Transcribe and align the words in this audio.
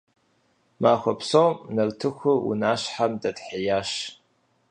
Махуэ 0.81 1.13
псом 1.19 1.53
нартыхур 1.75 2.37
унащхьэм 2.49 3.13
дэтхьеящ. 3.21 3.89